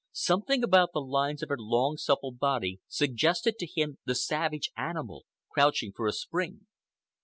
Something 0.13 0.63
about 0.63 0.93
the 0.93 0.99
lines 0.99 1.43
of 1.43 1.49
her 1.49 1.57
long, 1.59 1.95
supple 1.95 2.31
body 2.31 2.79
suggested 2.87 3.59
to 3.59 3.67
him 3.67 3.99
the 4.03 4.15
savage 4.15 4.71
animal 4.75 5.25
crouching 5.51 5.93
for 5.95 6.07
a 6.07 6.11
spring. 6.11 6.65